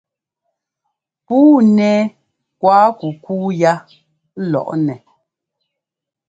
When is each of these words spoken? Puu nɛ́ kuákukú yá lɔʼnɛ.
Puu 1.25 1.55
nɛ́ 1.75 1.95
kuákukú 2.59 3.35
yá 3.61 3.73
lɔʼnɛ. 4.51 4.95